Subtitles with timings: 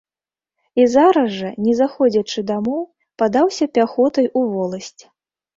[0.83, 2.81] І зараз жа, не заходзячы дамоў,
[3.23, 4.99] падаўся пяхотай у воласць.